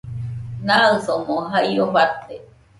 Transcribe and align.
Naɨsomo 0.65 1.35
jaio 1.51 1.85
fate 1.93 2.35